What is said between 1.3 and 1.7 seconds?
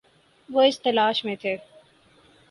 تھے